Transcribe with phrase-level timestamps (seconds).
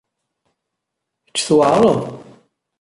[1.25, 1.99] Kečč tweɛṛeḍ.